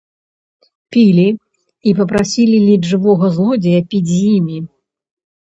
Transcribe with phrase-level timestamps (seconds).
[0.95, 1.25] Пілі
[1.91, 4.57] і папрасілі ледзь жывога злодзея піць з імі.